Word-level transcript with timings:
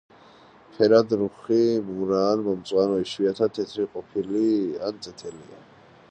ფერად 0.75 1.11
რუხი, 1.17 1.59
მურა 1.89 2.21
ან 2.29 2.41
მომწვანო, 2.47 2.97
იშვიათად 3.03 3.53
თეთრი, 3.57 3.85
ყვითელი 3.91 4.43
ან 4.89 4.97
წითელია. 5.07 5.61